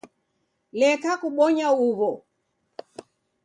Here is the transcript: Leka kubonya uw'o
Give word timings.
Leka 0.79 1.11
kubonya 1.21 1.67
uw'o 1.87 2.11